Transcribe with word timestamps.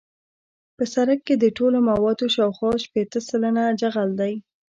په 0.77 0.83
سرک 0.93 1.19
کې 1.27 1.35
د 1.37 1.45
ټولو 1.57 1.77
موادو 1.89 2.25
شاوخوا 2.35 2.71
شپیته 2.85 3.19
سلنه 3.27 3.63
جغل 3.81 4.09
دی 4.19 4.33